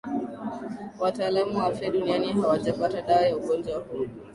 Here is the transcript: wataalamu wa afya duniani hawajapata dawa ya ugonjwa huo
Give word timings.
wataalamu 0.99 1.57
wa 1.57 1.65
afya 1.65 1.89
duniani 1.91 2.33
hawajapata 2.33 3.01
dawa 3.01 3.21
ya 3.21 3.37
ugonjwa 3.37 3.79
huo 3.79 4.07